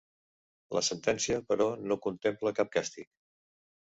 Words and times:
La 0.77 0.81
sentencia, 0.87 1.37
però, 1.51 1.67
no 1.91 1.99
contempla 2.07 2.55
cap 2.61 2.73
càstig. 2.79 3.09